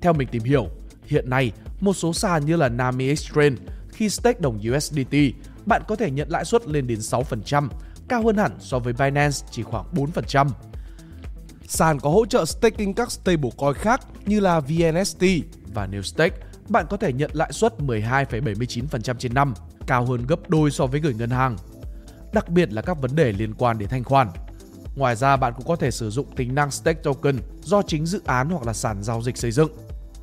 Theo 0.00 0.12
mình 0.12 0.28
tìm 0.28 0.42
hiểu, 0.42 0.66
hiện 1.04 1.30
nay 1.30 1.52
một 1.80 1.92
số 1.92 2.12
sàn 2.12 2.46
như 2.46 2.56
là 2.56 2.68
Nami 2.68 3.08
Exchange 3.08 3.56
khi 4.00 4.08
stake 4.08 4.40
đồng 4.40 4.60
USDT, 4.76 5.16
bạn 5.66 5.82
có 5.88 5.96
thể 5.96 6.10
nhận 6.10 6.30
lãi 6.30 6.44
suất 6.44 6.66
lên 6.66 6.86
đến 6.86 6.98
6%, 6.98 7.68
cao 8.08 8.22
hơn 8.22 8.36
hẳn 8.36 8.52
so 8.58 8.78
với 8.78 8.92
Binance 8.92 9.46
chỉ 9.50 9.62
khoảng 9.62 9.84
4%. 9.94 10.48
Sàn 11.66 12.00
có 12.00 12.10
hỗ 12.10 12.26
trợ 12.26 12.44
staking 12.44 12.92
các 12.92 13.10
stablecoin 13.10 13.74
khác 13.74 14.00
như 14.26 14.40
là 14.40 14.60
VNST 14.60 15.24
và 15.74 15.86
nếu 15.86 16.02
stake, 16.02 16.36
bạn 16.68 16.86
có 16.90 16.96
thể 16.96 17.12
nhận 17.12 17.30
lãi 17.34 17.52
suất 17.52 17.74
12,79% 17.78 19.14
trên 19.14 19.34
năm, 19.34 19.54
cao 19.86 20.04
hơn 20.04 20.26
gấp 20.26 20.50
đôi 20.50 20.70
so 20.70 20.86
với 20.86 21.00
gửi 21.00 21.14
ngân 21.14 21.30
hàng. 21.30 21.56
Đặc 22.32 22.48
biệt 22.48 22.72
là 22.72 22.82
các 22.82 23.00
vấn 23.00 23.16
đề 23.16 23.32
liên 23.32 23.54
quan 23.54 23.78
đến 23.78 23.88
thanh 23.88 24.04
khoản. 24.04 24.28
Ngoài 24.96 25.16
ra 25.16 25.36
bạn 25.36 25.52
cũng 25.56 25.66
có 25.66 25.76
thể 25.76 25.90
sử 25.90 26.10
dụng 26.10 26.36
tính 26.36 26.54
năng 26.54 26.70
stake 26.70 27.00
token 27.02 27.38
do 27.62 27.82
chính 27.82 28.06
dự 28.06 28.22
án 28.26 28.50
hoặc 28.50 28.66
là 28.66 28.72
sàn 28.72 29.02
giao 29.02 29.22
dịch 29.22 29.36
xây 29.36 29.50
dựng. 29.50 29.70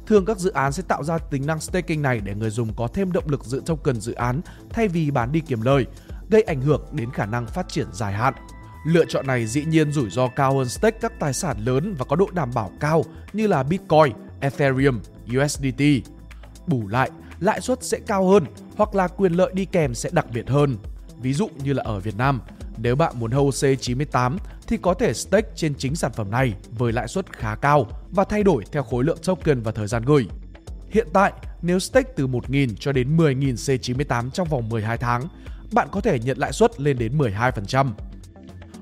Thường 0.07 0.25
các 0.25 0.37
dự 0.37 0.51
án 0.51 0.71
sẽ 0.71 0.83
tạo 0.87 1.03
ra 1.03 1.17
tính 1.17 1.45
năng 1.45 1.59
staking 1.59 2.01
này 2.01 2.19
để 2.19 2.35
người 2.35 2.49
dùng 2.49 2.73
có 2.73 2.87
thêm 2.87 3.11
động 3.11 3.23
lực 3.27 3.45
giữ 3.45 3.61
token 3.65 4.01
dự 4.01 4.13
án 4.13 4.41
thay 4.69 4.87
vì 4.87 5.11
bán 5.11 5.31
đi 5.31 5.39
kiếm 5.39 5.61
lời, 5.61 5.85
gây 6.29 6.41
ảnh 6.41 6.61
hưởng 6.61 6.81
đến 6.91 7.11
khả 7.11 7.25
năng 7.25 7.45
phát 7.45 7.69
triển 7.69 7.87
dài 7.93 8.13
hạn. 8.13 8.33
Lựa 8.85 9.05
chọn 9.05 9.27
này 9.27 9.47
dĩ 9.47 9.65
nhiên 9.65 9.91
rủi 9.91 10.09
ro 10.09 10.27
cao 10.27 10.57
hơn 10.57 10.69
stake 10.69 10.97
các 11.01 11.19
tài 11.19 11.33
sản 11.33 11.57
lớn 11.65 11.95
và 11.97 12.05
có 12.05 12.15
độ 12.15 12.27
đảm 12.33 12.51
bảo 12.55 12.71
cao 12.79 13.03
như 13.33 13.47
là 13.47 13.63
Bitcoin, 13.63 14.13
Ethereum, 14.39 14.99
USDT. 15.37 15.83
Bù 16.67 16.87
lại, 16.87 17.11
lãi 17.39 17.61
suất 17.61 17.83
sẽ 17.83 17.99
cao 18.07 18.27
hơn 18.27 18.45
hoặc 18.77 18.95
là 18.95 19.07
quyền 19.07 19.33
lợi 19.33 19.51
đi 19.53 19.65
kèm 19.65 19.95
sẽ 19.95 20.09
đặc 20.13 20.25
biệt 20.33 20.49
hơn. 20.49 20.77
Ví 21.21 21.33
dụ 21.33 21.49
như 21.63 21.73
là 21.73 21.83
ở 21.83 21.99
Việt 21.99 22.17
Nam, 22.17 22.41
nếu 22.77 22.95
bạn 22.95 23.13
muốn 23.19 23.31
hold 23.31 23.65
C98 23.65 24.37
thì 24.67 24.77
có 24.77 24.93
thể 24.93 25.13
stake 25.13 25.47
trên 25.55 25.75
chính 25.75 25.95
sản 25.95 26.11
phẩm 26.11 26.31
này 26.31 26.53
với 26.71 26.93
lãi 26.93 27.07
suất 27.07 27.33
khá 27.33 27.55
cao 27.55 27.87
và 28.11 28.23
thay 28.23 28.43
đổi 28.43 28.63
theo 28.71 28.83
khối 28.83 29.03
lượng 29.03 29.17
token 29.25 29.61
và 29.61 29.71
thời 29.71 29.87
gian 29.87 30.03
gửi. 30.05 30.27
Hiện 30.89 31.07
tại, 31.13 31.33
nếu 31.61 31.79
stake 31.79 32.11
từ 32.15 32.27
1.000 32.27 32.69
cho 32.79 32.91
đến 32.91 33.17
10.000 33.17 33.53
C98 33.53 34.29
trong 34.29 34.47
vòng 34.47 34.69
12 34.69 34.97
tháng, 34.97 35.27
bạn 35.71 35.87
có 35.91 36.01
thể 36.01 36.19
nhận 36.19 36.37
lãi 36.37 36.53
suất 36.53 36.79
lên 36.81 36.97
đến 36.97 37.17
12%. 37.17 37.91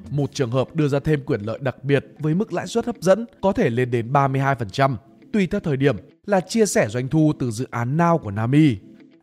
Một 0.09 0.33
trường 0.33 0.51
hợp 0.51 0.75
đưa 0.75 0.87
ra 0.87 0.99
thêm 0.99 1.21
quyền 1.25 1.41
lợi 1.41 1.59
đặc 1.61 1.83
biệt 1.83 2.05
với 2.19 2.35
mức 2.35 2.53
lãi 2.53 2.67
suất 2.67 2.85
hấp 2.85 2.95
dẫn 2.99 3.25
có 3.41 3.51
thể 3.51 3.69
lên 3.69 3.91
đến 3.91 4.13
32%, 4.13 4.95
tùy 5.33 5.47
theo 5.47 5.59
thời 5.59 5.77
điểm 5.77 5.95
là 6.25 6.39
chia 6.39 6.65
sẻ 6.65 6.87
doanh 6.89 7.07
thu 7.07 7.33
từ 7.39 7.51
dự 7.51 7.67
án 7.71 7.97
Now 7.97 8.17
của 8.17 8.31
Nami. 8.31 8.77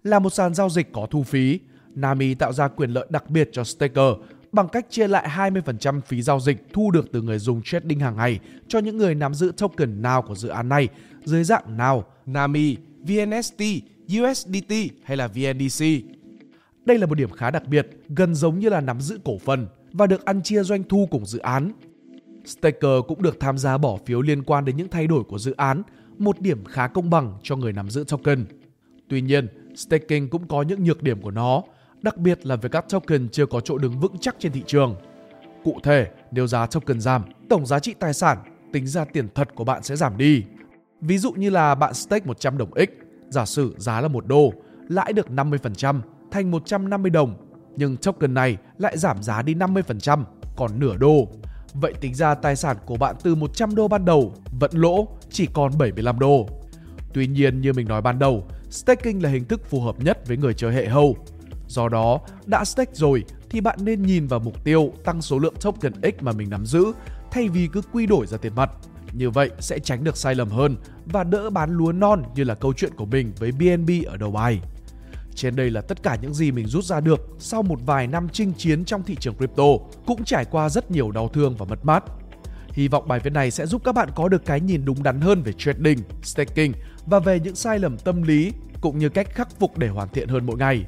Là 0.04 0.18
một 0.18 0.30
sàn 0.30 0.54
giao 0.54 0.68
dịch 0.70 0.92
có 0.92 1.06
thu 1.10 1.22
phí, 1.22 1.60
Nami 1.94 2.34
tạo 2.34 2.52
ra 2.52 2.68
quyền 2.68 2.90
lợi 2.90 3.06
đặc 3.10 3.30
biệt 3.30 3.48
cho 3.52 3.64
staker 3.64 4.14
bằng 4.52 4.68
cách 4.68 4.86
chia 4.90 5.08
lại 5.08 5.28
20% 5.28 6.00
phí 6.00 6.22
giao 6.22 6.40
dịch 6.40 6.66
thu 6.72 6.90
được 6.90 7.12
từ 7.12 7.22
người 7.22 7.38
dùng 7.38 7.62
trading 7.62 8.00
hàng 8.00 8.16
ngày 8.16 8.40
cho 8.68 8.78
những 8.78 8.96
người 8.96 9.14
nắm 9.14 9.34
giữ 9.34 9.52
token 9.56 10.02
nào 10.02 10.22
của 10.22 10.34
dự 10.34 10.48
án 10.48 10.68
này 10.68 10.88
dưới 11.24 11.44
dạng 11.44 11.76
nào 11.76 12.04
Nami, 12.26 12.76
VNST, 13.00 13.62
USDT 14.20 14.72
hay 15.04 15.16
là 15.16 15.28
VNDC. 15.28 15.84
Đây 16.84 16.98
là 16.98 17.06
một 17.06 17.14
điểm 17.14 17.30
khá 17.30 17.50
đặc 17.50 17.68
biệt, 17.68 17.88
gần 18.08 18.34
giống 18.34 18.58
như 18.58 18.68
là 18.68 18.80
nắm 18.80 19.00
giữ 19.00 19.18
cổ 19.24 19.38
phần 19.38 19.66
và 19.92 20.06
được 20.06 20.24
ăn 20.24 20.42
chia 20.42 20.62
doanh 20.62 20.84
thu 20.84 21.08
cùng 21.10 21.26
dự 21.26 21.38
án. 21.38 21.72
Staker 22.44 23.00
cũng 23.08 23.22
được 23.22 23.40
tham 23.40 23.58
gia 23.58 23.78
bỏ 23.78 23.98
phiếu 24.06 24.22
liên 24.22 24.42
quan 24.42 24.64
đến 24.64 24.76
những 24.76 24.88
thay 24.88 25.06
đổi 25.06 25.24
của 25.24 25.38
dự 25.38 25.52
án, 25.56 25.82
một 26.18 26.40
điểm 26.40 26.64
khá 26.64 26.86
công 26.86 27.10
bằng 27.10 27.38
cho 27.42 27.56
người 27.56 27.72
nắm 27.72 27.90
giữ 27.90 28.04
token. 28.08 28.44
Tuy 29.08 29.20
nhiên, 29.20 29.46
staking 29.74 30.28
cũng 30.30 30.48
có 30.48 30.62
những 30.62 30.84
nhược 30.84 31.02
điểm 31.02 31.20
của 31.20 31.30
nó, 31.30 31.62
đặc 32.02 32.16
biệt 32.16 32.46
là 32.46 32.56
với 32.56 32.70
các 32.70 32.84
token 32.88 33.28
chưa 33.28 33.46
có 33.46 33.60
chỗ 33.60 33.78
đứng 33.78 34.00
vững 34.00 34.18
chắc 34.20 34.36
trên 34.38 34.52
thị 34.52 34.62
trường. 34.66 34.96
Cụ 35.64 35.78
thể, 35.82 36.06
nếu 36.30 36.46
giá 36.46 36.66
token 36.66 37.00
giảm, 37.00 37.22
tổng 37.48 37.66
giá 37.66 37.78
trị 37.78 37.94
tài 38.00 38.14
sản 38.14 38.38
tính 38.72 38.86
ra 38.86 39.04
tiền 39.04 39.28
thật 39.34 39.48
của 39.54 39.64
bạn 39.64 39.82
sẽ 39.82 39.96
giảm 39.96 40.16
đi. 40.16 40.44
Ví 41.00 41.18
dụ 41.18 41.32
như 41.32 41.50
là 41.50 41.74
bạn 41.74 41.94
stake 41.94 42.26
100 42.26 42.58
đồng 42.58 42.70
X, 42.76 42.90
giả 43.28 43.44
sử 43.44 43.74
giá 43.78 44.00
là 44.00 44.08
1 44.08 44.26
đô, 44.26 44.52
lãi 44.88 45.12
được 45.12 45.26
50% 45.28 46.00
thành 46.30 46.50
150 46.50 47.10
đồng, 47.10 47.34
nhưng 47.76 47.96
token 47.96 48.34
này 48.34 48.56
lại 48.78 48.98
giảm 48.98 49.22
giá 49.22 49.42
đi 49.42 49.54
50%, 49.54 50.24
còn 50.56 50.80
nửa 50.80 50.96
đô. 50.96 51.28
Vậy 51.74 51.92
tính 52.00 52.14
ra 52.14 52.34
tài 52.34 52.56
sản 52.56 52.76
của 52.86 52.96
bạn 52.96 53.16
từ 53.22 53.34
100 53.34 53.74
đô 53.74 53.88
ban 53.88 54.04
đầu 54.04 54.34
vẫn 54.60 54.70
lỗ 54.74 55.08
chỉ 55.30 55.48
còn 55.52 55.78
75 55.78 56.18
đô. 56.18 56.46
Tuy 57.14 57.26
nhiên 57.26 57.60
như 57.60 57.72
mình 57.72 57.88
nói 57.88 58.02
ban 58.02 58.18
đầu, 58.18 58.44
staking 58.70 59.22
là 59.22 59.28
hình 59.28 59.44
thức 59.44 59.70
phù 59.70 59.80
hợp 59.80 60.00
nhất 60.00 60.28
với 60.28 60.36
người 60.36 60.54
chơi 60.54 60.74
hệ 60.74 60.86
hầu. 60.86 61.16
Do 61.72 61.88
đó, 61.88 62.20
đã 62.46 62.64
stake 62.64 62.92
rồi 62.94 63.24
thì 63.50 63.60
bạn 63.60 63.78
nên 63.82 64.02
nhìn 64.02 64.26
vào 64.26 64.40
mục 64.40 64.64
tiêu 64.64 64.92
tăng 65.04 65.22
số 65.22 65.38
lượng 65.38 65.54
token 65.60 65.92
X 66.02 66.22
mà 66.22 66.32
mình 66.32 66.50
nắm 66.50 66.66
giữ 66.66 66.92
thay 67.30 67.48
vì 67.48 67.68
cứ 67.72 67.82
quy 67.92 68.06
đổi 68.06 68.26
ra 68.26 68.38
tiền 68.38 68.54
mặt. 68.54 68.70
Như 69.12 69.30
vậy 69.30 69.50
sẽ 69.60 69.78
tránh 69.78 70.04
được 70.04 70.16
sai 70.16 70.34
lầm 70.34 70.48
hơn 70.48 70.76
và 71.06 71.24
đỡ 71.24 71.50
bán 71.50 71.70
lúa 71.70 71.92
non 71.92 72.22
như 72.34 72.44
là 72.44 72.54
câu 72.54 72.72
chuyện 72.72 72.94
của 72.96 73.04
mình 73.04 73.32
với 73.38 73.52
BNB 73.52 73.90
ở 74.06 74.16
đầu 74.16 74.30
bài. 74.30 74.60
Trên 75.34 75.56
đây 75.56 75.70
là 75.70 75.80
tất 75.80 76.02
cả 76.02 76.16
những 76.22 76.34
gì 76.34 76.52
mình 76.52 76.66
rút 76.66 76.84
ra 76.84 77.00
được 77.00 77.20
sau 77.38 77.62
một 77.62 77.78
vài 77.86 78.06
năm 78.06 78.28
chinh 78.32 78.52
chiến 78.52 78.84
trong 78.84 79.02
thị 79.02 79.16
trường 79.20 79.34
crypto, 79.34 79.64
cũng 80.06 80.24
trải 80.24 80.44
qua 80.44 80.68
rất 80.68 80.90
nhiều 80.90 81.10
đau 81.10 81.28
thương 81.28 81.56
và 81.56 81.66
mất 81.66 81.84
mát. 81.84 82.04
Hy 82.68 82.88
vọng 82.88 83.08
bài 83.08 83.20
viết 83.20 83.32
này 83.32 83.50
sẽ 83.50 83.66
giúp 83.66 83.82
các 83.84 83.94
bạn 83.94 84.08
có 84.14 84.28
được 84.28 84.44
cái 84.44 84.60
nhìn 84.60 84.84
đúng 84.84 85.02
đắn 85.02 85.20
hơn 85.20 85.42
về 85.42 85.52
trading, 85.58 85.98
staking 86.22 86.72
và 87.06 87.18
về 87.18 87.40
những 87.40 87.54
sai 87.54 87.78
lầm 87.78 87.98
tâm 87.98 88.22
lý 88.22 88.52
cũng 88.80 88.98
như 88.98 89.08
cách 89.08 89.34
khắc 89.34 89.48
phục 89.58 89.78
để 89.78 89.88
hoàn 89.88 90.08
thiện 90.08 90.28
hơn 90.28 90.46
mỗi 90.46 90.56
ngày. 90.56 90.84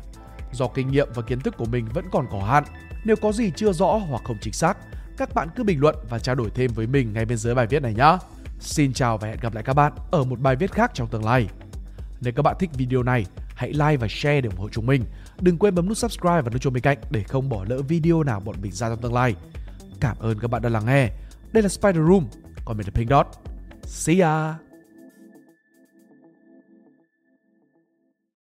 Do 0.54 0.68
kinh 0.68 0.90
nghiệm 0.90 1.08
và 1.14 1.22
kiến 1.22 1.40
thức 1.40 1.54
của 1.56 1.64
mình 1.64 1.86
vẫn 1.94 2.04
còn 2.12 2.26
có 2.30 2.38
hạn, 2.44 2.64
nếu 3.04 3.16
có 3.16 3.32
gì 3.32 3.52
chưa 3.56 3.72
rõ 3.72 3.92
hoặc 3.92 4.22
không 4.24 4.36
chính 4.40 4.52
xác, 4.52 4.78
các 5.16 5.34
bạn 5.34 5.48
cứ 5.56 5.64
bình 5.64 5.80
luận 5.80 5.96
và 6.10 6.18
trao 6.18 6.34
đổi 6.34 6.50
thêm 6.54 6.70
với 6.74 6.86
mình 6.86 7.12
ngay 7.12 7.24
bên 7.24 7.38
dưới 7.38 7.54
bài 7.54 7.66
viết 7.66 7.82
này 7.82 7.94
nhé. 7.94 8.18
Xin 8.60 8.92
chào 8.92 9.18
và 9.18 9.28
hẹn 9.28 9.38
gặp 9.40 9.54
lại 9.54 9.64
các 9.64 9.74
bạn 9.74 9.92
ở 10.10 10.24
một 10.24 10.40
bài 10.40 10.56
viết 10.56 10.72
khác 10.72 10.90
trong 10.94 11.08
tương 11.08 11.24
lai. 11.24 11.48
Nếu 12.20 12.32
các 12.32 12.42
bạn 12.42 12.56
thích 12.58 12.70
video 12.74 13.02
này, 13.02 13.26
hãy 13.54 13.72
like 13.72 13.96
và 13.96 14.06
share 14.10 14.40
để 14.40 14.48
ủng 14.48 14.58
hộ 14.58 14.68
chúng 14.68 14.86
mình. 14.86 15.04
Đừng 15.40 15.58
quên 15.58 15.74
bấm 15.74 15.88
nút 15.88 15.98
subscribe 15.98 16.42
và 16.42 16.50
nút 16.50 16.60
chuông 16.60 16.72
bên 16.72 16.82
cạnh 16.82 16.98
để 17.10 17.22
không 17.22 17.48
bỏ 17.48 17.64
lỡ 17.68 17.82
video 17.82 18.22
nào 18.22 18.40
bọn 18.40 18.56
mình 18.62 18.72
ra 18.72 18.88
trong 18.88 19.00
tương 19.00 19.14
lai. 19.14 19.34
Cảm 20.00 20.16
ơn 20.18 20.38
các 20.38 20.50
bạn 20.50 20.62
đã 20.62 20.68
lắng 20.68 20.86
nghe. 20.86 21.10
Đây 21.52 21.62
là 21.62 21.68
Spider 21.68 22.02
Room, 22.08 22.26
còn 22.64 22.76
mình 22.76 22.86
là 22.86 22.92
Pink 22.94 23.10
Dot. 23.10 23.26
See 23.82 24.20
ya! 24.20 24.73